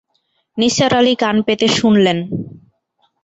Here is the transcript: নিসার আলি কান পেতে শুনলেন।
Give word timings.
নিসার 0.57 0.93
আলি 0.99 1.13
কান 1.21 1.35
পেতে 1.47 1.67
শুনলেন। 1.77 2.17